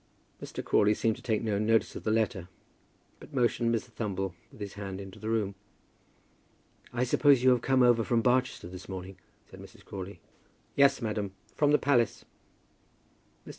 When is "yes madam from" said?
10.75-11.71